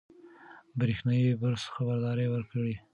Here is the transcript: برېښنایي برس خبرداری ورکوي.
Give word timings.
برېښنایي 0.79 1.29
برس 1.41 1.63
خبرداری 1.75 2.27
ورکوي. 2.29 2.75